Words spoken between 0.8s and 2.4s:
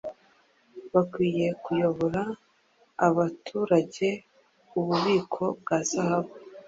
Bikwiye kuyobora